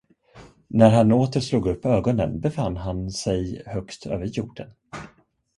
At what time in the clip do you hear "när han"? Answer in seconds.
0.67-1.11